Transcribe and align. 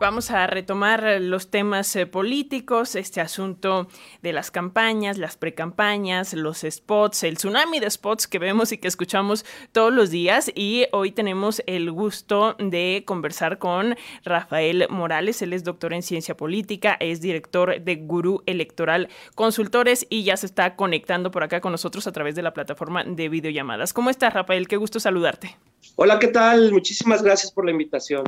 Vamos 0.00 0.30
a 0.30 0.46
retomar 0.46 1.20
los 1.20 1.50
temas 1.50 1.96
eh, 1.96 2.06
políticos, 2.06 2.94
este 2.94 3.20
asunto 3.20 3.88
de 4.22 4.32
las 4.32 4.52
campañas, 4.52 5.18
las 5.18 5.36
precampañas, 5.36 6.34
los 6.34 6.60
spots, 6.60 7.24
el 7.24 7.36
tsunami 7.36 7.80
de 7.80 7.90
spots 7.90 8.28
que 8.28 8.38
vemos 8.38 8.70
y 8.70 8.78
que 8.78 8.86
escuchamos 8.86 9.44
todos 9.72 9.92
los 9.92 10.10
días. 10.10 10.52
Y 10.54 10.86
hoy 10.92 11.10
tenemos 11.10 11.64
el 11.66 11.90
gusto 11.90 12.54
de 12.60 13.02
conversar 13.06 13.58
con 13.58 13.96
Rafael 14.24 14.86
Morales. 14.88 15.42
Él 15.42 15.52
es 15.52 15.64
doctor 15.64 15.92
en 15.92 16.04
ciencia 16.04 16.36
política, 16.36 16.96
es 17.00 17.20
director 17.20 17.80
de 17.80 17.96
Gurú 17.96 18.44
Electoral 18.46 19.08
Consultores 19.34 20.06
y 20.08 20.22
ya 20.22 20.36
se 20.36 20.46
está 20.46 20.76
conectando 20.76 21.32
por 21.32 21.42
acá 21.42 21.60
con 21.60 21.72
nosotros 21.72 22.06
a 22.06 22.12
través 22.12 22.36
de 22.36 22.42
la 22.42 22.54
plataforma 22.54 23.02
de 23.02 23.28
videollamadas. 23.28 23.92
¿Cómo 23.92 24.10
estás, 24.10 24.32
Rafael? 24.32 24.68
Qué 24.68 24.76
gusto 24.76 25.00
saludarte. 25.00 25.56
Hola, 25.96 26.20
¿qué 26.20 26.28
tal? 26.28 26.70
Muchísimas 26.70 27.20
gracias 27.20 27.50
por 27.50 27.64
la 27.64 27.72
invitación. 27.72 28.22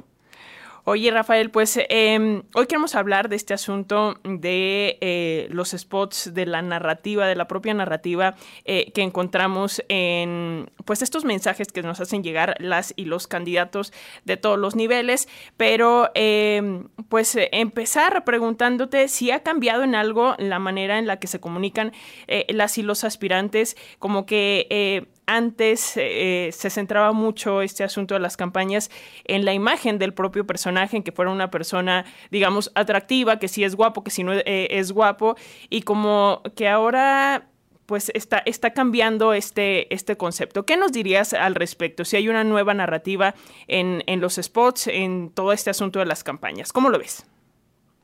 Oye, 0.85 1.11
Rafael, 1.11 1.51
pues 1.51 1.79
em, 1.89 2.43
hoy 2.55 2.67
queremos 2.67 2.95
hablar 2.95 3.29
de 3.29 3.37
este 3.37 3.53
asunto 3.53 4.19
de 4.25 4.97
eh, 5.03 5.47
los 5.51 5.71
spots, 5.71 6.33
de 6.33 6.47
la 6.47 6.63
narrativa, 6.63 7.27
de 7.27 7.37
la 7.37 7.47
propia 7.47 7.75
narrativa 7.75 8.35
eh, 8.65 8.91
que 8.93 9.03
encontramos 9.03 9.83
en 9.89 10.71
pues 10.87 11.03
estos 11.03 11.25
mensajes 11.25 11.69
que 11.69 11.83
nos 11.83 12.01
hacen 12.01 12.23
llegar 12.23 12.55
las 12.61 12.95
y 12.97 13.05
los 13.05 13.27
candidatos 13.27 13.93
de 14.25 14.39
todos 14.39 14.59
los 14.59 14.75
niveles, 14.75 15.29
pero 15.59 16.11
em, 16.15 16.89
pues 17.11 17.37
empezar 17.53 18.25
preguntándote 18.25 19.09
si 19.09 19.31
ha 19.31 19.43
cambiado 19.43 19.85
en 19.85 19.95
algo 19.95 20.35
la 20.39 20.59
manera 20.59 20.99
en 20.99 21.07
la 21.07 21.19
que 21.19 21.27
se 21.27 21.41
comunican 21.41 21.93
eh, 22.27 22.47
las 22.49 22.79
y 22.79 22.83
los 22.83 23.05
aspirantes, 23.05 23.77
como 23.99 24.25
que 24.25 25.07
antes 25.31 25.93
eh, 25.97 26.51
se 26.53 26.71
centraba 26.71 27.13
mucho 27.13 27.63
este 27.63 27.85
asunto 27.85 28.15
de 28.15 28.21
las 28.21 28.37
campañas 28.37 28.91
en 29.25 29.45
la 29.45 29.55
imagen 29.55 29.99
del 29.99 30.13
propio 30.13 30.45
personaje, 30.45 30.97
en 30.97 31.05
que 31.05 31.13
fuera 31.13 31.31
una 31.31 31.51
persona, 31.51 32.05
digamos, 32.31 32.73
atractiva, 32.75 33.39
que 33.39 33.47
sí 33.47 33.63
es 33.63 33.77
guapo, 33.77 34.03
que 34.03 34.11
sí 34.11 34.25
no 34.25 34.33
eh, 34.33 34.69
es 34.71 34.91
guapo, 34.91 35.37
y 35.69 35.83
como 35.83 36.43
que 36.57 36.69
ahora 36.69 37.47
pues 37.87 38.11
está, 38.15 38.39
está 38.45 38.73
cambiando 38.73 39.33
este, 39.33 39.93
este 39.93 40.17
concepto. 40.17 40.65
¿Qué 40.65 40.77
nos 40.77 40.93
dirías 40.93 41.33
al 41.33 41.57
respecto? 41.57 42.05
Si 42.05 42.17
hay 42.17 42.29
una 42.29 42.45
nueva 42.45 42.73
narrativa 42.73 43.35
en, 43.67 44.03
los 44.21 44.37
spots, 44.37 44.87
en 44.87 45.31
todo 45.31 45.53
este 45.53 45.71
asunto 45.71 45.99
de 45.99 46.07
las 46.07 46.23
campañas. 46.23 46.73
¿Cómo 46.73 46.89
lo 46.89 46.99
ves? 46.99 47.27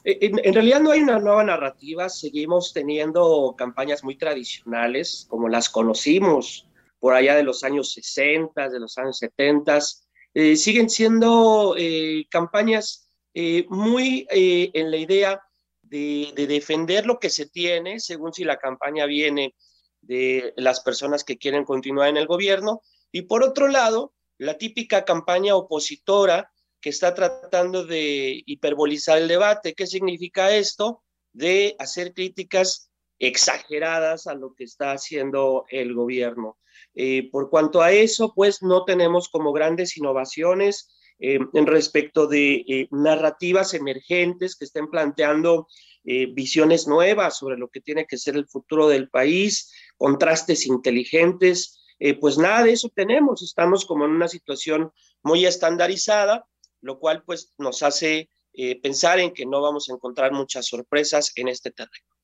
Eh, 0.04 0.18
en, 0.22 0.54
realidad 0.54 0.80
no 0.80 0.90
hay 0.90 1.02
una 1.02 1.20
nueva 1.20 1.44
narrativa, 1.44 2.08
seguimos 2.08 2.72
teniendo 2.72 3.54
campañas 3.56 4.02
muy 4.02 4.16
tradicionales 4.16 5.26
como 5.28 5.48
las 5.48 5.68
conocimos 5.68 6.65
por 7.06 7.14
allá 7.14 7.36
de 7.36 7.44
los 7.44 7.62
años 7.62 7.92
60, 7.92 8.68
de 8.68 8.80
los 8.80 8.98
años 8.98 9.18
70, 9.18 9.78
eh, 10.34 10.56
siguen 10.56 10.90
siendo 10.90 11.76
eh, 11.78 12.26
campañas 12.28 13.08
eh, 13.32 13.64
muy 13.68 14.26
en 14.28 14.90
la 14.90 14.96
idea 14.96 15.40
de, 15.82 16.32
de, 16.34 16.48
defender 16.48 17.06
lo 17.06 17.20
que 17.20 17.30
se 17.30 17.46
tiene, 17.46 18.00
según 18.00 18.32
si 18.32 18.42
la 18.42 18.56
campaña 18.56 19.06
viene 19.06 19.54
de 20.00 20.52
las 20.56 20.80
personas 20.80 21.22
que 21.22 21.38
quieren 21.38 21.64
continuar 21.64 22.08
en 22.08 22.16
el 22.16 22.26
gobierno, 22.26 22.82
y 23.12 23.22
por 23.22 23.44
otro 23.44 23.68
lado, 23.68 24.12
la 24.36 24.58
típica 24.58 25.04
campaña 25.04 25.54
opositora 25.54 26.50
que 26.80 26.90
está 26.90 27.14
tratando 27.14 27.84
de 27.84 28.42
hiperbolizar 28.46 29.18
el 29.18 29.28
debate. 29.28 29.74
¿Qué 29.74 29.86
significa 29.86 30.56
esto? 30.56 31.04
De 31.32 31.76
hacer 31.78 32.12
críticas 32.14 32.90
exageradas 33.18 34.26
a 34.26 34.34
lo 34.34 34.54
que 34.54 34.64
está 34.64 34.92
haciendo 34.92 35.64
el 35.70 35.94
gobierno. 35.94 36.58
Eh, 36.94 37.28
por 37.30 37.50
cuanto 37.50 37.82
a 37.82 37.92
eso, 37.92 38.32
pues 38.34 38.62
no 38.62 38.84
tenemos 38.84 39.28
como 39.28 39.52
grandes 39.52 39.96
innovaciones 39.96 40.88
eh, 41.18 41.38
en 41.52 41.66
respecto 41.66 42.26
de 42.26 42.64
eh, 42.68 42.88
narrativas 42.90 43.74
emergentes 43.74 44.56
que 44.56 44.64
estén 44.64 44.90
planteando 44.90 45.68
visiones 46.34 46.86
nuevas 46.86 47.36
sobre 47.36 47.58
lo 47.58 47.66
que 47.66 47.80
tiene 47.80 48.06
que 48.06 48.16
ser 48.16 48.36
el 48.36 48.46
futuro 48.46 48.86
del 48.86 49.08
país, 49.08 49.72
contrastes 49.96 50.64
inteligentes. 50.64 51.82
pues 52.20 52.38
nada 52.38 52.62
de 52.62 52.74
eso 52.74 52.88
tenemos, 52.94 53.42
estamos 53.42 53.84
como 53.84 54.04
en 54.04 54.12
una 54.12 54.28
situación 54.28 54.92
muy 55.24 55.44
estandarizada, 55.46 56.46
lo 56.80 57.00
cual 57.00 57.24
pues 57.26 57.52
nos 57.58 57.82
hace 57.82 58.30
pensar 58.84 59.18
en 59.18 59.34
que 59.34 59.46
no 59.46 59.60
vamos 59.60 59.88
a 59.88 59.94
encontrar 59.94 60.30
muchas 60.30 60.66
sorpresas 60.66 61.32
en 61.34 61.48
este 61.48 61.72
terreno. 61.72 62.15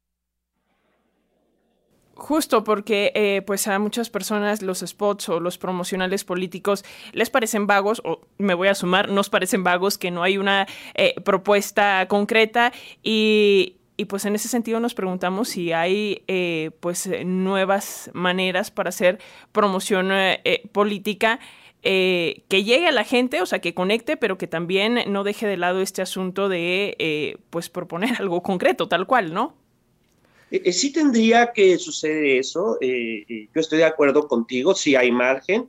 Justo 2.15 2.62
porque 2.62 3.11
eh, 3.15 3.43
pues 3.47 3.67
a 3.69 3.78
muchas 3.78 4.11
personas 4.11 4.61
los 4.61 4.81
spots 4.81 5.31
o 5.31 5.41
los 5.41 5.56
promocionales 5.56 6.25
políticos 6.25 6.84
les 7.12 7.31
parecen 7.31 7.67
vagos, 7.67 8.03
o 8.05 8.21
me 8.37 8.53
voy 8.55 8.69
a 8.69 8.75
sumar, 8.75 9.09
nos 9.09 9.31
parecen 9.31 9.65
vagos, 9.65 9.97
que 9.97 10.11
no 10.11 10.23
hay 10.23 10.37
una 10.37 10.67
eh, 10.95 11.15
propuesta 11.25 12.06
concreta 12.09 12.73
y, 13.03 13.77
pues 14.09 14.25
en 14.25 14.34
ese 14.34 14.49
sentido 14.49 14.81
nos 14.81 14.95
preguntamos 14.95 15.49
si 15.49 15.73
hay 15.73 16.25
eh, 16.27 16.73
pues 16.81 17.09
nuevas 17.25 18.11
maneras 18.12 18.73
para 18.73 18.89
hacer 18.89 19.21
promoción 19.53 20.11
política 20.73 21.39
que 21.83 22.43
llegue 22.50 22.89
a 22.89 22.93
la 22.93 23.05
gente, 23.05 23.41
o 23.41 23.47
sea, 23.47 23.61
que 23.61 23.75
conecte, 23.75 24.17
pero 24.17 24.39
que 24.39 24.49
también 24.49 25.05
no 25.06 25.23
deje 25.23 25.47
de 25.47 25.56
lado 25.56 25.81
este 25.81 26.03
asunto 26.03 26.49
de 26.49 27.39
pues 27.50 27.71
proponer 27.71 28.17
algo 28.19 28.43
concreto, 28.43 28.89
tal 28.89 29.06
cual, 29.06 29.33
¿no? 29.33 29.62
Eh, 30.52 30.60
eh, 30.66 30.72
sí 30.72 30.92
tendría 30.92 31.50
que 31.52 31.78
suceder 31.78 32.26
eso, 32.38 32.76
eh, 32.82 33.48
yo 33.54 33.60
estoy 33.60 33.78
de 33.78 33.86
acuerdo 33.86 34.28
contigo, 34.28 34.74
si 34.74 34.94
hay 34.94 35.10
margen. 35.10 35.68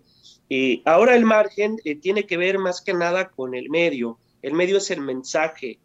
ahora 0.85 1.15
el 1.15 1.25
margen 1.25 1.77
tiene 2.01 2.25
que 2.27 2.37
ver 2.37 2.59
más 2.59 2.81
que 2.81 2.93
nada 2.93 3.29
con 3.29 3.55
el 3.55 3.69
medio, 3.69 4.19
el 4.41 4.53
medio 4.53 4.77
es 4.77 4.91
el 4.91 5.01
mensaje. 5.01 5.79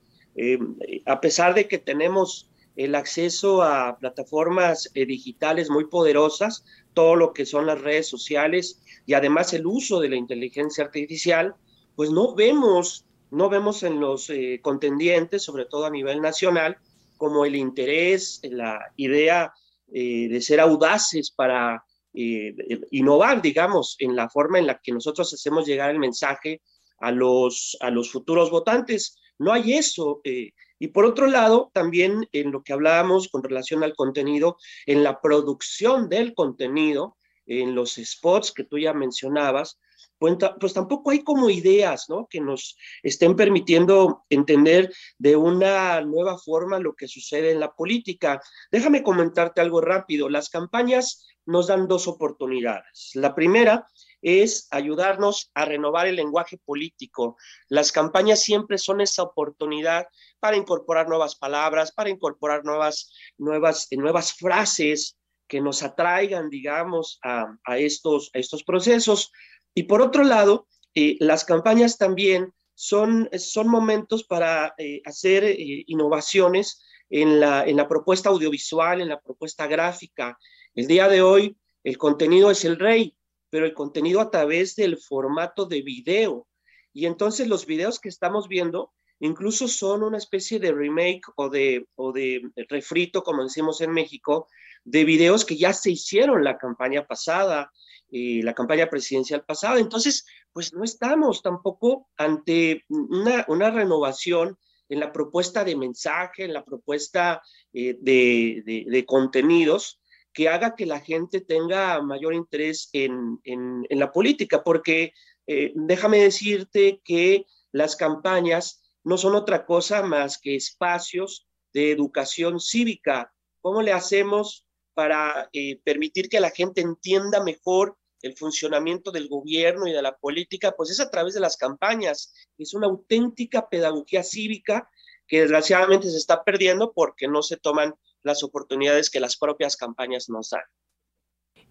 a 1.07 1.21
pesar 1.21 1.55
de 1.55 1.67
que 1.69 1.79
tenemos 1.79 2.51
el 2.77 2.95
acceso 2.95 3.63
a 3.63 3.97
plataformas 3.99 4.91
digitales 4.95 5.71
muy 5.71 5.85
poderosas, 5.87 6.65
todo 6.93 7.17
lo 7.17 7.33
que 7.33 7.47
son 7.47 7.67
las 7.67 7.81
redes 7.81 8.09
sociales 8.09 8.81
y 9.07 9.15
además 9.15 9.53
el 9.55 9.67
uso 9.67 10.01
de 10.01 10.11
la 10.11 10.17
inteligencia 10.17 10.85
artificial, 10.85 11.55
pues 11.97 12.11
no 12.11 12.35
vemos, 12.35 13.05
no 13.31 13.49
vemos 13.49 13.83
en 13.85 14.01
los 14.01 14.31
contendientes, 14.61 15.43
sobre 15.43 15.65
todo 15.65 15.87
a 15.87 15.91
nivel 15.91 16.21
nacional, 16.21 16.77
como 17.19 17.45
el 17.45 17.57
interés, 17.57 18.41
la 18.45 18.81
idea 18.97 19.53
eh, 19.93 20.29
de 20.29 20.41
ser 20.41 20.61
audaces 20.61 21.31
para 21.31 21.85
eh, 22.15 22.55
innovar, 22.91 23.43
digamos, 23.43 23.97
en 23.99 24.17
la 24.17 24.31
forma 24.31 24.59
en 24.59 24.67
la 24.67 24.81
que 24.83 24.93
nosotros 24.93 25.33
hacemos 25.35 25.67
llegar 25.67 25.91
el 25.91 25.99
mensaje 25.99 26.63
a 27.01 27.11
los, 27.11 27.77
a 27.81 27.91
los 27.91 28.11
futuros 28.11 28.51
votantes. 28.51 29.19
No 29.39 29.53
hay 29.53 29.75
eso. 29.75 30.21
Eh, 30.25 30.53
y 30.79 30.89
por 30.89 31.05
otro 31.05 31.27
lado, 31.27 31.71
también 31.75 32.29
en 32.33 32.53
lo 32.53 32.63
que 32.63 32.73
hablábamos 32.73 33.29
con 33.29 33.43
relación 33.43 33.83
al 33.83 33.95
contenido, 33.95 34.57
en 34.87 35.03
la 35.03 35.21
producción 35.21 36.09
del 36.09 36.35
contenido, 36.35 37.17
en 37.47 37.75
los 37.75 37.95
spots 37.95 38.53
que 38.53 38.65
tú 38.65 38.79
ya 38.79 38.93
mencionabas, 38.93 39.79
pues, 40.19 40.75
tampoco 40.75 41.11
hay 41.11 41.23
como 41.23 41.51
ideas, 41.51 42.07
¿no? 42.09 42.27
Que 42.29 42.41
nos 42.41 42.77
estén 43.03 43.37
permitiendo 43.37 44.25
entender 44.29 44.93
de 45.19 45.37
una 45.37 46.01
nueva 46.01 46.39
forma 46.39 46.79
lo 46.79 46.95
que 46.95 47.09
sucede 47.09 47.53
en 47.53 47.61
la 47.61 47.73
política. 47.73 48.41
Déjame 48.71 49.03
comentarte 49.03 49.61
algo 49.61 49.81
rápido. 49.81 50.29
Las 50.29 50.51
campañas 50.51 51.27
nos 51.47 51.69
dan 51.69 51.89
dos 51.89 52.09
oportunidades. 52.09 53.13
La 53.15 53.35
primera 53.35 53.87
es 54.21 54.67
ayudarnos 54.71 55.51
a 55.55 55.65
renovar 55.65 56.07
el 56.07 56.17
lenguaje 56.17 56.59
político. 56.59 57.37
Las 57.69 57.93
campañas 57.93 58.43
siempre 58.43 58.77
son 58.79 59.01
esa 59.01 59.23
oportunidad 59.23 60.09
para 60.41 60.57
incorporar 60.57 61.09
nuevas 61.09 61.37
palabras, 61.37 61.93
para 61.93 62.11
incorporar 62.11 62.65
nuevas, 62.65 63.13
nuevas, 63.39 63.87
nuevas 63.93 64.35
frases 64.35 65.17
que 65.47 65.61
nos 65.61 65.83
atraigan, 65.83 66.51
digamos, 66.51 67.19
a 67.23 67.79
estos, 67.79 68.31
a 68.35 68.39
estos 68.39 68.65
procesos. 68.65 69.33
Y 69.79 69.85
por 69.85 70.03
otro 70.03 70.25
lado, 70.25 70.67
eh, 70.93 71.17
las 71.21 71.45
campañas 71.45 71.99
también 71.99 72.53
son, 72.75 73.31
son 73.39 73.69
momentos 73.69 74.25
para 74.25 74.75
eh, 74.77 75.01
hacer 75.05 75.45
eh, 75.45 75.85
innovaciones 75.87 76.83
en 77.09 77.39
la, 77.39 77.65
en 77.65 77.77
la 77.77 77.87
propuesta 77.87 78.29
audiovisual, 78.29 79.01
en 79.01 79.09
la 79.09 79.21
propuesta 79.21 79.69
gráfica. 79.69 80.37
El 80.75 80.89
día 80.89 81.07
de 81.07 81.23
hoy, 81.23 81.57
el 81.85 81.97
contenido 81.97 82.51
es 82.51 82.65
el 82.65 82.77
rey, 82.77 83.15
pero 83.51 83.67
el 83.67 83.73
contenido 83.73 84.21
a 84.21 84.33
través 84.33 84.75
del 84.75 84.99
formato 84.99 85.65
de 85.65 85.83
video. 85.83 86.49
Y 86.93 87.07
entonces 87.07 87.47
los 87.47 87.65
videos 87.65 88.01
que 88.01 88.09
estamos 88.09 88.49
viendo 88.49 88.93
incluso 89.21 89.69
son 89.69 90.03
una 90.03 90.19
especie 90.19 90.59
de 90.59 90.73
remake 90.73 91.23
o 91.37 91.51
de, 91.51 91.87
o 91.95 92.11
de 92.11 92.43
refrito, 92.69 93.23
como 93.23 93.45
decimos 93.45 93.81
en 93.81 93.93
México, 93.93 94.49
de 94.83 95.05
videos 95.05 95.45
que 95.45 95.57
ya 95.57 95.73
se 95.73 95.93
hicieron 95.93 96.43
la 96.43 96.59
campaña 96.59 97.07
pasada, 97.07 97.71
la 98.11 98.55
campaña 98.55 98.89
presidencial 98.89 99.45
pasada. 99.45 99.79
Entonces, 99.79 100.25
pues 100.53 100.73
no 100.73 100.85
estamos 100.85 101.43
tampoco 101.43 102.09
ante 102.17 102.85
una, 102.89 103.45
una 103.49 103.71
renovación 103.71 104.59
en 104.89 105.01
la 105.01 105.13
propuesta 105.13 105.65
de 105.65 105.77
mensaje, 105.77 106.45
en 106.45 106.53
la 106.53 106.65
propuesta 106.65 107.43
eh, 107.73 107.97
de, 108.01 108.85
de, 108.87 109.07
contenidos 109.07 110.01
que 110.33 110.49
haga 110.49 110.75
que 110.75 110.87
la 110.87 111.01
gente 111.01 111.41
tenga 111.41 112.01
mayor 112.01 112.35
interés 112.35 112.89
en, 112.93 113.39
en, 113.45 113.85
la 113.91 114.13
política, 114.13 114.63
porque 114.63 115.13
eh, 115.47 115.73
déjame 115.75 116.23
decirte 116.23 117.01
que 117.05 117.45
las 117.73 117.97
campañas 117.97 118.83
no 119.05 119.19
son 119.19 119.35
otra 119.35 119.67
cosa 119.67 120.03
más 120.03 120.39
que 120.39 120.55
espacios 120.55 121.47
de 121.73 121.91
educación 121.91 122.61
cívica. 122.61 123.33
¿Cómo 123.61 123.83
le 123.83 123.93
hacemos 123.93 124.68
para 124.99 125.49
eh, 125.53 125.81
permitir 125.85 126.29
que 126.29 126.41
la 126.41 126.51
gente 126.51 126.81
entienda 126.81 127.41
mejor 127.41 127.97
el 128.21 128.37
funcionamiento 128.37 129.13
del 129.13 129.29
gobierno 129.29 129.87
y 129.87 129.93
de 129.93 130.03
la 130.03 130.17
política? 130.17 130.75
Pues 130.77 130.91
es 130.91 130.99
a 130.99 131.09
través 131.09 131.35
de 131.35 131.41
las 131.41 131.57
campañas. 131.57 132.35
Es 132.59 132.75
una 132.75 132.89
auténtica 132.89 133.69
pedagogía 133.69 134.25
cívica 134.25 134.91
que 135.29 135.43
desgraciadamente 135.43 136.11
se 136.11 136.17
está 136.17 136.43
perdiendo 136.43 136.93
porque 136.93 137.29
no 137.29 137.45
se 137.45 137.57
toman 137.57 137.95
las 138.25 138.43
oportunidades 138.43 139.09
que 139.09 139.21
las 139.21 139.37
propias 139.37 139.77
campañas 139.77 140.29
nos 140.29 140.51
dan. 140.51 140.65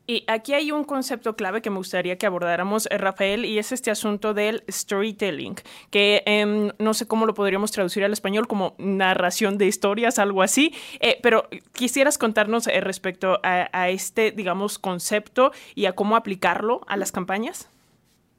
Y 0.09 0.24
aquí 0.27 0.54
hay 0.54 0.71
un 0.71 0.86
concepto 0.86 1.36
clave 1.36 1.62
que 1.62 1.69
me 1.69 1.75
gustaría 1.75 2.18
que 2.18 2.25
abordáramos, 2.25 2.88
eh, 2.89 2.98
Rafael, 2.98 3.44
y 3.44 3.59
es 3.59 3.74
este 3.74 3.92
asunto 3.92 4.33
del 4.33 4.63
storytelling, 4.71 5.56
que 5.92 6.24
em, 6.25 6.71
no 6.80 6.94
sé 6.94 7.07
cómo 7.07 7.25
lo 7.25 7.33
podríamos 7.33 7.71
traducir 7.71 8.06
al 8.06 8.13
español 8.13 8.48
como 8.48 8.74
narración 8.77 9.57
de 9.57 9.68
historias, 9.68 10.18
algo 10.18 10.44
así, 10.44 10.74
eh, 11.01 11.19
pero 11.21 11.50
quisieras 11.74 12.18
contarnos 12.18 12.68
eh, 12.68 12.80
respecto 12.80 13.42
a, 13.44 13.68
a, 13.74 13.89
este, 13.89 14.31
digamos, 14.31 14.80
concepto 14.80 15.51
y 15.75 15.88
a 15.88 15.92
cómo 15.94 16.15
aplicarlo 16.15 16.80
a 16.88 16.95
las 16.95 17.12
campañas. 17.12 17.68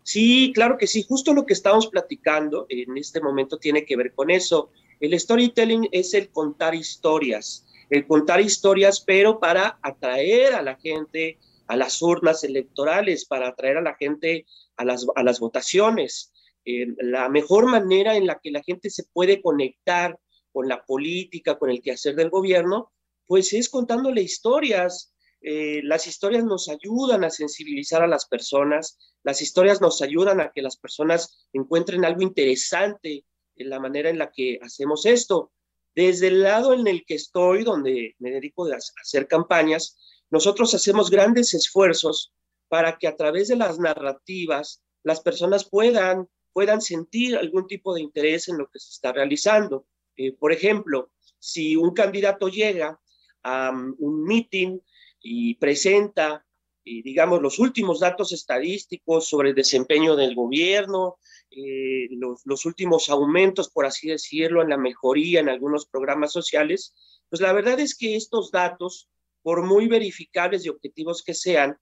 Sí, 0.04 0.52
claro 0.54 0.78
que 0.78 0.86
sí, 0.86 1.04
justo 1.06 1.34
lo 1.34 1.44
que 1.44 1.52
estamos 1.52 1.88
platicando 1.88 2.64
en 2.70 2.96
este 2.96 3.20
momento 3.20 3.58
tiene 3.58 3.84
que 3.84 3.94
ver 3.94 4.14
con 4.14 4.30
eso. 4.30 4.70
El 5.00 5.20
storytelling 5.20 5.86
es 5.92 6.14
el 6.14 6.30
contar 6.30 6.74
historias, 6.74 7.66
el 7.90 8.06
contar 8.06 8.40
historias, 8.40 9.00
pero 9.00 9.38
para 9.38 9.78
atraer 9.82 10.54
a 10.54 10.62
la 10.62 10.76
gente 10.76 11.36
a 11.68 11.76
las 11.76 12.02
urnas 12.02 12.42
electorales, 12.44 13.26
para 13.26 13.48
atraer 13.48 13.76
a 13.76 13.82
la 13.82 13.94
gente 13.94 14.46
a 14.76 14.84
las, 14.84 15.06
a 15.14 15.22
las 15.22 15.38
votaciones. 15.38 16.32
Eh, 16.64 16.86
la 16.98 17.28
mejor 17.28 17.66
manera 17.66 18.16
en 18.16 18.26
la 18.26 18.40
que 18.42 18.50
la 18.50 18.62
gente 18.62 18.90
se 18.90 19.04
puede 19.12 19.40
conectar 19.40 20.18
con 20.52 20.68
la 20.68 20.84
política, 20.84 21.58
con 21.58 21.70
el 21.70 21.82
quehacer 21.82 22.14
del 22.16 22.30
gobierno, 22.30 22.92
pues 23.26 23.52
es 23.52 23.68
contándole 23.68 24.22
historias. 24.22 25.12
Eh, 25.40 25.82
las 25.84 26.06
historias 26.06 26.44
nos 26.44 26.68
ayudan 26.68 27.22
a 27.24 27.30
sensibilizar 27.30 28.02
a 28.02 28.08
las 28.08 28.26
personas, 28.26 28.98
las 29.22 29.40
historias 29.40 29.80
nos 29.80 30.02
ayudan 30.02 30.40
a 30.40 30.50
que 30.50 30.62
las 30.62 30.76
personas 30.76 31.46
encuentren 31.52 32.04
algo 32.04 32.22
interesante 32.22 33.24
en 33.56 33.70
la 33.70 33.78
manera 33.78 34.10
en 34.10 34.18
la 34.18 34.30
que 34.30 34.58
hacemos 34.62 35.06
esto. 35.06 35.52
Desde 35.94 36.28
el 36.28 36.42
lado 36.42 36.74
en 36.74 36.86
el 36.86 37.04
que 37.04 37.14
estoy, 37.14 37.64
donde 37.64 38.14
me 38.18 38.30
dedico 38.30 38.66
a 38.66 38.76
hacer 38.76 39.26
campañas, 39.26 39.96
nosotros 40.30 40.74
hacemos 40.74 41.10
grandes 41.10 41.54
esfuerzos 41.54 42.32
para 42.68 42.98
que 42.98 43.08
a 43.08 43.16
través 43.16 43.48
de 43.48 43.56
las 43.56 43.78
narrativas 43.78 44.82
las 45.02 45.20
personas 45.20 45.68
puedan, 45.68 46.28
puedan 46.52 46.80
sentir 46.80 47.36
algún 47.36 47.66
tipo 47.66 47.94
de 47.94 48.02
interés 48.02 48.48
en 48.48 48.58
lo 48.58 48.68
que 48.68 48.78
se 48.78 48.90
está 48.90 49.12
realizando. 49.12 49.86
Eh, 50.16 50.32
por 50.32 50.52
ejemplo, 50.52 51.10
si 51.38 51.76
un 51.76 51.94
candidato 51.94 52.48
llega 52.48 53.00
a 53.42 53.70
um, 53.70 53.94
un 53.98 54.24
meeting 54.24 54.78
y 55.20 55.54
presenta, 55.54 56.44
digamos, 56.84 57.40
los 57.40 57.58
últimos 57.58 58.00
datos 58.00 58.32
estadísticos 58.32 59.28
sobre 59.28 59.50
el 59.50 59.54
desempeño 59.54 60.16
del 60.16 60.34
gobierno, 60.34 61.18
eh, 61.50 62.08
los, 62.10 62.42
los, 62.44 62.66
últimos 62.66 63.08
aumentos, 63.08 63.70
por 63.70 63.86
así 63.86 64.08
decirlo, 64.08 64.62
en 64.62 64.68
la 64.68 64.76
mejoría 64.76 65.40
en 65.40 65.48
algunos 65.48 65.86
programas 65.86 66.32
sociales, 66.32 66.94
pues 67.30 67.40
la 67.40 67.52
verdad 67.52 67.80
es 67.80 67.96
que 67.96 68.16
estos 68.16 68.50
datos 68.50 69.08
por 69.48 69.64
muy 69.64 69.88
verificables 69.88 70.66
y 70.66 70.68
objetivos 70.68 71.22
que 71.22 71.32
sean, 71.32 71.74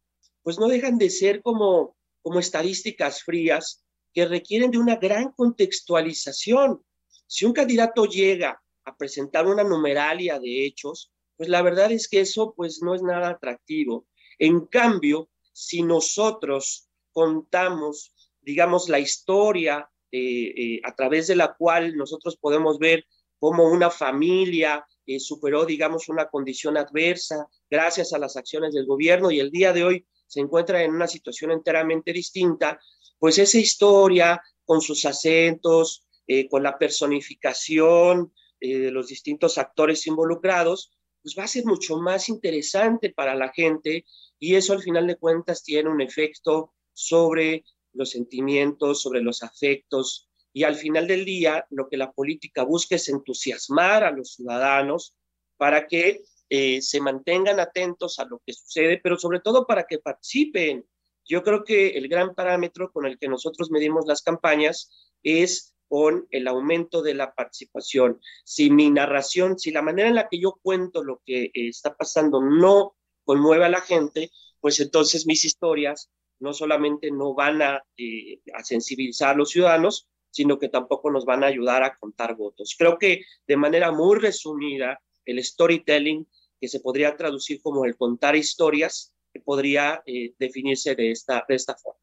pues 0.45 0.57
no 0.57 0.69
dejan 0.69 0.99
de 0.99 1.11
ser 1.11 1.43
como, 1.43 1.97
como 2.23 2.39
estadísticas 2.39 3.25
frías 3.25 3.85
que 4.15 4.25
requieren 4.25 4.71
de 4.71 4.79
una 4.79 4.95
gran 4.95 5.33
contextualización. 5.33 6.81
Si 7.27 7.45
un 7.45 7.53
candidato 7.53 8.05
llega 8.05 8.63
a 8.85 8.97
presentar 8.97 9.49
una 9.49 9.65
numeralia 9.65 10.39
de 10.39 10.65
hechos, 10.65 11.11
pues 11.37 11.49
la 11.49 11.61
verdad 11.61 11.91
es 11.91 12.07
que 12.07 12.21
eso 12.21 12.55
pues 12.57 12.83
no 12.83 12.95
es 12.95 13.03
nada 13.03 13.31
atractivo. 13.31 14.07
En 14.39 14.67
cambio, 14.67 15.29
si 15.53 15.83
nosotros 15.83 16.89
contamos, 17.11 18.15
digamos, 18.43 18.89
la 18.89 19.01
historia 19.01 19.91
eh, 20.13 20.55
eh, 20.57 20.81
a 20.85 20.95
través 20.95 21.27
de 21.27 21.35
la 21.35 21.57
cual 21.57 21.97
nosotros 21.97 22.37
podemos 22.37 22.79
ver 22.79 23.05
cómo 23.41 23.65
una 23.65 23.91
familia 23.91 24.87
eh, 25.07 25.21
superó, 25.21 25.65
digamos, 25.65 26.09
una 26.09 26.29
condición 26.29 26.77
adversa 26.77 27.49
gracias 27.71 28.13
a 28.13 28.19
las 28.19 28.37
acciones 28.37 28.75
del 28.75 28.87
gobierno 28.87 29.31
y 29.31 29.41
el 29.41 29.51
día 29.51 29.73
de 29.73 29.85
hoy 29.85 30.07
se 30.27 30.41
encuentra 30.41 30.83
en 30.83 30.93
una 30.93 31.07
situación 31.07 31.53
enteramente 31.53 32.13
distinta, 32.13 32.81
pues 33.19 33.39
esa 33.39 33.59
historia 33.59 34.43
con 34.65 34.81
sus 34.81 35.05
acentos, 35.05 36.05
eh, 36.27 36.49
con 36.49 36.63
la 36.63 36.77
personificación 36.77 38.33
eh, 38.61 38.79
de 38.79 38.91
los 38.91 39.07
distintos 39.07 39.59
actores 39.59 40.07
involucrados, 40.07 40.93
pues 41.23 41.37
va 41.39 41.45
a 41.45 41.49
ser 41.49 41.65
mucho 41.65 41.97
más 41.99 42.29
interesante 42.29 43.11
para 43.11 43.35
la 43.35 43.53
gente 43.53 44.05
y 44.39 44.57
eso 44.57 44.73
al 44.73 44.83
final 44.83 45.07
de 45.07 45.17
cuentas 45.17 45.63
tiene 45.63 45.89
un 45.89 46.01
efecto 46.01 46.73
sobre 46.93 47.65
los 47.93 48.11
sentimientos, 48.11 49.03
sobre 49.03 49.23
los 49.23 49.43
afectos, 49.43 50.29
y 50.57 50.65
al 50.65 50.77
final 50.77 51.07
del 51.07 51.27
día, 51.27 51.67
lo 51.69 51.87
que 51.87 51.99
la 51.99 52.13
política 52.13 52.63
busca 52.63 52.97
es 52.97 53.11
entusiasmar 53.11 54.05
a 54.05 54.11
los 54.11 54.37
ciudadanos 54.37 55.15
para 55.59 55.87
que 55.87 56.23
eh, 56.49 56.81
se 56.81 56.99
mantengan 56.99 57.61
atentos 57.61 58.19
a 58.19 58.25
lo 58.25 58.39
que 58.39 58.55
sucede, 58.55 58.99
pero 59.03 59.19
sobre 59.19 59.41
todo 59.41 59.67
para 59.67 59.85
que 59.87 59.99
participen. 59.99 60.87
Yo 61.27 61.43
creo 61.43 61.63
que 61.63 61.89
el 61.89 62.09
gran 62.09 62.35
parámetro 62.35 62.91
con 62.91 63.05
el 63.05 63.19
que 63.19 63.29
nosotros 63.29 63.71
medimos 63.71 64.07
las 64.07 64.23
campañas 64.23 64.91
es 65.23 65.75
con 65.89 66.27
el 66.31 66.49
aumento 66.49 67.03
de 67.03 67.13
la 67.13 67.35
participación. 67.35 68.19
Si 68.43 68.71
mi 68.71 68.89
narración, 68.89 69.59
si 69.59 69.73
la 69.73 69.83
manera 69.83 70.09
en 70.09 70.15
la 70.15 70.27
que 70.31 70.41
yo 70.41 70.59
cuento 70.63 71.05
lo 71.05 71.21
que 71.27 71.45
eh, 71.45 71.51
está 71.69 71.95
pasando 71.95 72.41
no 72.41 72.97
conmueve 73.25 73.67
a 73.67 73.69
la 73.69 73.83
gente, 73.83 74.31
pues 74.63 74.81
entonces 74.81 75.27
mis 75.27 75.45
historias 75.45 76.09
no 76.39 76.55
solamente 76.55 77.11
no 77.11 77.35
van 77.35 77.61
a, 77.61 77.85
eh, 77.99 78.41
a 78.55 78.65
sensibilizar 78.65 79.35
a 79.35 79.37
los 79.37 79.51
ciudadanos, 79.51 80.09
sino 80.31 80.59
que 80.59 80.69
tampoco 80.69 81.11
nos 81.11 81.25
van 81.25 81.45
a 81.45 81.49
ayudar 81.49 81.83
a 81.83 81.97
contar 81.97 82.37
votos. 82.37 82.75
Creo 82.79 82.99
que 82.99 83.23
de 83.47 83.57
manera 83.57 83.93
muy 83.93 84.19
resumida, 84.19 85.01
el 85.25 85.43
storytelling, 85.43 86.27
que 86.61 86.69
se 86.69 86.81
podría 86.81 87.17
traducir 87.17 87.61
como 87.61 87.85
el 87.85 87.97
contar 87.97 88.37
historias, 88.37 89.15
podría 89.45 90.03
eh, 90.07 90.35
definirse 90.39 90.95
de 90.95 91.11
esta, 91.11 91.45
de 91.49 91.55
esta 91.55 91.75
forma. 91.75 92.01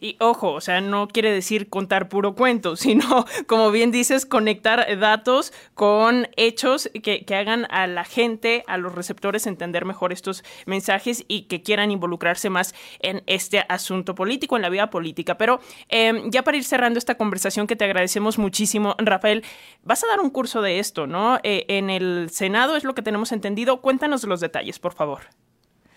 Y 0.00 0.16
ojo, 0.20 0.52
o 0.52 0.60
sea, 0.60 0.80
no 0.80 1.08
quiere 1.08 1.30
decir 1.32 1.68
contar 1.68 2.08
puro 2.08 2.34
cuento, 2.34 2.76
sino, 2.76 3.26
como 3.46 3.70
bien 3.70 3.90
dices, 3.90 4.26
conectar 4.26 4.98
datos 4.98 5.52
con 5.74 6.28
hechos 6.36 6.90
que, 7.02 7.24
hagan 7.32 7.66
a 7.70 7.86
la 7.86 8.04
gente, 8.04 8.62
a 8.66 8.76
los 8.76 8.94
receptores, 8.94 9.46
entender 9.46 9.84
mejor 9.84 10.12
estos 10.12 10.44
mensajes 10.66 11.24
y 11.28 11.42
que 11.42 11.62
quieran 11.62 11.90
involucrarse 11.90 12.50
más 12.50 12.74
en 13.00 13.22
este 13.26 13.64
asunto 13.68 14.14
político, 14.14 14.56
en 14.56 14.62
la 14.62 14.68
vida 14.68 14.90
política. 14.90 15.38
Pero 15.38 15.60
em, 15.88 16.30
ya 16.30 16.42
para 16.42 16.58
ir 16.58 16.64
cerrando 16.64 16.98
esta 16.98 17.16
conversación 17.16 17.66
que 17.66 17.76
te 17.76 17.84
agradecemos 17.84 18.38
muchísimo, 18.38 18.94
Rafael, 18.98 19.44
vas 19.82 20.04
a 20.04 20.08
dar 20.08 20.20
un 20.20 20.30
curso 20.30 20.60
de 20.60 20.78
esto, 20.78 21.06
¿no? 21.06 21.38
Eh, 21.42 21.64
en 21.68 21.90
el 21.90 22.28
Senado 22.30 22.76
es 22.76 22.84
lo 22.84 22.94
que 22.94 23.02
tenemos 23.02 23.32
entendido. 23.32 23.80
Cuéntanos 23.80 24.24
los 24.24 24.40
detalles, 24.40 24.78
por 24.78 24.92
favor. 24.92 25.22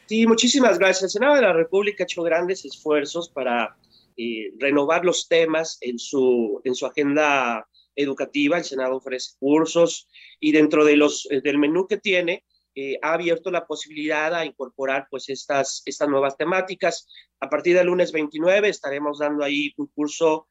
Sí, 0.07 0.27
muchísimas 0.27 0.77
gracias. 0.77 1.03
El 1.03 1.09
Senado 1.09 1.35
de 1.35 1.41
la 1.41 1.53
República 1.53 2.03
ha 2.03 2.05
hecho 2.05 2.21
grandes 2.21 2.63
esfuerzos 2.63 3.27
para 3.27 3.75
eh, 4.15 4.53
renovar 4.59 5.03
los 5.03 5.27
temas 5.27 5.79
en 5.81 5.97
su, 5.97 6.61
en 6.63 6.75
su 6.75 6.85
agenda 6.85 7.67
educativa. 7.95 8.59
El 8.59 8.65
Senado 8.65 8.97
ofrece 8.97 9.31
cursos 9.39 10.07
y 10.39 10.51
dentro 10.51 10.85
de 10.85 10.95
los, 10.95 11.27
eh, 11.31 11.41
del 11.41 11.57
menú 11.57 11.87
que 11.87 11.97
tiene, 11.97 12.45
eh, 12.75 12.99
ha 13.01 13.13
abierto 13.13 13.49
la 13.49 13.65
posibilidad 13.65 14.35
a 14.35 14.45
incorporar 14.45 15.07
pues 15.09 15.27
estas, 15.29 15.81
estas 15.85 16.07
nuevas 16.07 16.37
temáticas. 16.37 17.07
A 17.39 17.49
partir 17.49 17.75
del 17.75 17.87
lunes 17.87 18.11
29 18.11 18.69
estaremos 18.69 19.17
dando 19.17 19.43
ahí 19.43 19.73
un 19.77 19.87
curso 19.87 20.49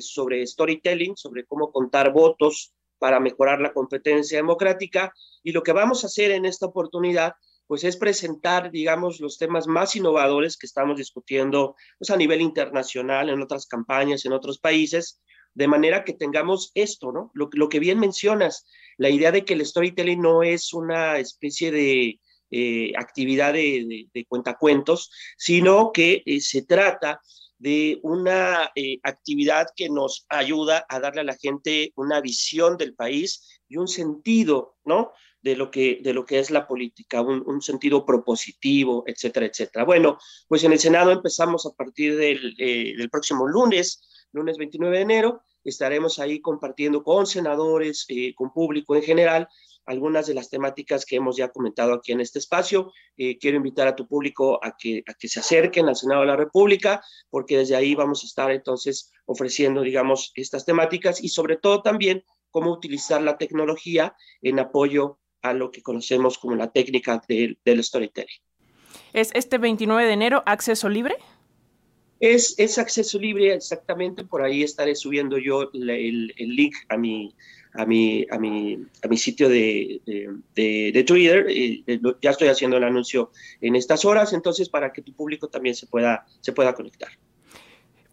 sobre 0.00 0.46
storytelling, 0.46 1.14
sobre 1.14 1.44
cómo 1.44 1.70
contar 1.70 2.10
votos 2.10 2.72
para 2.98 3.20
mejorar 3.20 3.60
la 3.60 3.74
competencia 3.74 4.38
democrática. 4.38 5.12
Y 5.44 5.52
lo 5.52 5.62
que 5.62 5.72
vamos 5.72 6.02
a 6.02 6.06
hacer 6.06 6.30
en 6.30 6.46
esta 6.46 6.64
oportunidad 6.64 7.34
pues 7.68 7.84
es 7.84 7.96
presentar, 7.96 8.72
digamos, 8.72 9.20
los 9.20 9.38
temas 9.38 9.68
más 9.68 9.94
innovadores 9.94 10.56
que 10.56 10.66
estamos 10.66 10.96
discutiendo 10.96 11.76
pues, 11.98 12.10
a 12.10 12.16
nivel 12.16 12.40
internacional, 12.40 13.28
en 13.28 13.42
otras 13.42 13.66
campañas, 13.66 14.24
en 14.24 14.32
otros 14.32 14.58
países, 14.58 15.20
de 15.54 15.68
manera 15.68 16.02
que 16.02 16.14
tengamos 16.14 16.72
esto, 16.74 17.12
¿no? 17.12 17.30
Lo, 17.34 17.68
que 17.68 17.78
bien 17.78 18.00
mencionas, 18.00 18.66
la 18.96 19.10
idea 19.10 19.30
de 19.30 19.44
que 19.44 19.54
el 19.54 19.64
storytelling 19.64 20.20
no 20.20 20.42
es 20.42 20.72
una 20.72 21.18
especie 21.18 21.70
de 21.70 22.20
eh, 22.50 22.92
actividad 22.96 23.52
de, 23.52 24.08
de, 24.12 24.24
cuentacuentos, 24.24 25.10
sino 25.36 25.92
que 25.92 26.22
eh, 26.24 26.40
se 26.40 26.62
trata 26.62 27.20
de 27.58 27.98
una 28.02 28.70
eh, 28.74 28.98
actividad 29.02 29.66
que 29.76 29.90
nos 29.90 30.24
ayuda 30.28 30.86
a 30.88 31.00
darle 31.00 31.22
a 31.22 31.24
la 31.24 31.36
gente 31.36 31.92
una 31.96 32.20
visión 32.20 32.76
del 32.76 32.94
país 32.94 33.57
y 33.68 33.76
un 33.76 33.88
sentido, 33.88 34.76
¿no? 34.84 35.12
de 35.40 35.56
lo 35.56 35.70
que, 35.70 36.00
de 36.02 36.12
lo 36.12 36.24
que 36.24 36.38
es 36.38 36.50
la 36.50 36.66
política, 36.66 37.20
un, 37.22 37.62
sentido 37.62 38.04
propositivo, 38.04 39.04
etcétera, 39.06 39.46
etcétera. 39.46 39.84
Bueno, 39.84 40.18
pues 40.48 40.64
en 40.64 40.72
el 40.72 40.78
Senado 40.78 41.12
empezamos 41.12 41.64
a 41.66 41.70
partir 41.70 42.16
del, 42.16 42.54
eh, 42.58 42.94
del 42.96 43.08
próximo 43.08 43.46
lunes, 43.46 44.02
lunes 44.32 44.58
29 44.58 44.96
de 44.96 45.02
enero, 45.02 45.42
estaremos 45.64 46.18
ahí 46.18 46.40
compartiendo 46.40 47.02
con 47.02 47.26
senadores, 47.26 48.04
eh, 48.08 48.34
con 48.34 48.52
público 48.52 48.96
en 48.96 49.02
general, 49.02 49.48
algunas 49.86 50.26
de 50.26 50.34
las 50.34 50.50
temáticas 50.50 51.06
que 51.06 51.16
hemos 51.16 51.36
ya 51.36 51.48
comentado 51.48 51.94
aquí 51.94 52.12
en 52.12 52.20
este 52.20 52.38
espacio. 52.38 52.92
Eh, 53.16 53.38
quiero 53.38 53.56
invitar 53.56 53.88
a 53.88 53.96
tu 53.96 54.06
público 54.06 54.62
a 54.62 54.76
que, 54.78 55.02
a 55.08 55.14
que 55.14 55.28
se 55.28 55.40
acerquen 55.40 55.88
al 55.88 55.96
Senado 55.96 56.20
de 56.20 56.26
la 56.26 56.36
República, 56.36 57.02
porque 57.30 57.56
desde 57.56 57.74
ahí 57.74 57.94
vamos 57.94 58.22
a 58.22 58.26
estar 58.26 58.50
entonces 58.50 59.10
ofreciendo, 59.24 59.80
digamos, 59.80 60.32
estas 60.34 60.66
temáticas 60.66 61.24
y 61.24 61.30
sobre 61.30 61.56
todo 61.56 61.80
también 61.80 62.22
cómo 62.50 62.72
utilizar 62.72 63.22
la 63.22 63.38
tecnología 63.38 64.14
en 64.42 64.58
apoyo 64.58 65.18
a 65.42 65.52
lo 65.52 65.70
que 65.70 65.82
conocemos 65.82 66.38
como 66.38 66.56
la 66.56 66.70
técnica 66.70 67.22
del, 67.28 67.58
del 67.64 67.82
storytelling. 67.82 68.40
¿Es 69.12 69.30
este 69.34 69.58
29 69.58 70.06
de 70.06 70.12
enero 70.12 70.42
acceso 70.46 70.88
libre? 70.88 71.16
Es, 72.20 72.58
es 72.58 72.78
acceso 72.78 73.18
libre, 73.18 73.54
exactamente. 73.54 74.24
Por 74.24 74.42
ahí 74.42 74.62
estaré 74.62 74.94
subiendo 74.94 75.38
yo 75.38 75.70
el, 75.72 76.34
el 76.36 76.48
link 76.56 76.74
a 76.88 76.96
mi, 76.96 77.34
a 77.74 77.86
mi, 77.86 78.26
a 78.30 78.38
mi, 78.38 78.86
a 79.02 79.08
mi 79.08 79.16
sitio 79.16 79.48
de, 79.48 80.00
de, 80.54 80.92
de 80.92 81.04
Twitter. 81.04 81.46
Eh, 81.48 81.84
ya 82.20 82.30
estoy 82.30 82.48
haciendo 82.48 82.76
el 82.76 82.84
anuncio 82.84 83.30
en 83.60 83.76
estas 83.76 84.04
horas, 84.04 84.32
entonces 84.32 84.68
para 84.68 84.92
que 84.92 85.02
tu 85.02 85.12
público 85.12 85.48
también 85.48 85.74
se 85.74 85.86
pueda, 85.86 86.26
se 86.40 86.52
pueda 86.52 86.74
conectar. 86.74 87.10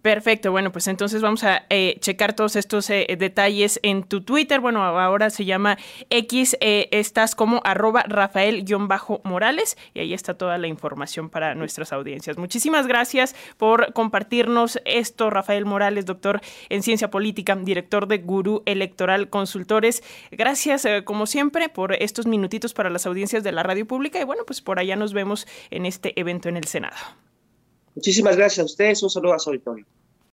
Perfecto, 0.06 0.52
bueno, 0.52 0.72
pues 0.72 0.88
entonces 0.88 1.24
vamos 1.24 1.44
a 1.44 1.66
eh, 1.72 1.98
checar 2.00 2.34
todos 2.34 2.56
estos 2.56 2.88
eh, 2.92 3.08
detalles 3.18 3.80
en 3.82 4.04
tu 4.04 4.22
Twitter. 4.22 4.60
Bueno, 4.60 4.84
ahora 4.84 5.32
se 5.32 5.46
llama 5.46 5.80
X, 6.12 6.56
eh, 6.60 6.90
estás 6.92 7.34
como 7.34 7.60
arroba 7.64 8.04
Rafael-Morales 8.04 9.78
y 9.96 10.02
ahí 10.02 10.14
está 10.14 10.36
toda 10.36 10.60
la 10.60 10.68
información 10.68 11.32
para 11.32 11.56
nuestras 11.56 11.92
audiencias. 11.92 12.38
Muchísimas 12.38 12.86
gracias 12.86 13.36
por 13.58 13.94
compartirnos 13.94 14.80
esto, 14.86 15.32
Rafael 15.32 15.66
Morales, 15.66 16.06
doctor 16.06 16.40
en 16.70 16.84
ciencia 16.84 17.10
política, 17.10 17.56
director 17.56 18.08
de 18.08 18.20
Gurú 18.20 18.62
Electoral 18.68 19.32
Consultores. 19.32 20.04
Gracias, 20.30 20.88
como 21.04 21.26
siempre, 21.26 21.68
por 21.68 21.94
estos 21.94 22.28
minutitos 22.28 22.76
para 22.76 22.92
las 22.92 23.08
audiencias 23.08 23.44
de 23.44 23.52
la 23.52 23.64
radio 23.64 23.88
pública 23.88 24.22
y 24.22 24.24
bueno, 24.24 24.44
pues 24.46 24.62
por 24.62 24.78
allá 24.78 24.96
nos 24.98 25.14
vemos 25.14 25.48
en 25.72 25.88
este 25.88 26.14
evento 26.20 26.48
en 26.48 26.58
el 26.58 26.66
Senado. 26.66 27.25
Muchísimas 27.96 28.36
gracias 28.36 28.60
a 28.60 28.66
ustedes, 28.66 29.02
un 29.04 29.10
saludo 29.10 29.34
a 29.34 29.40
su 29.40 29.50
auditorio. 29.50 29.86